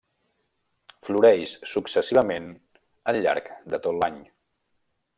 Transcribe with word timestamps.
Floreix 1.09 1.53
successivament 1.75 2.49
al 3.13 3.23
llarg 3.27 3.55
de 3.75 3.85
tot 3.87 4.01
l'any. 4.03 4.21